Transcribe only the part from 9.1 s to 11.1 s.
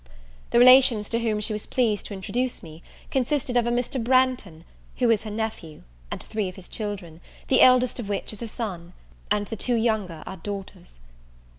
and the two younger are daughters.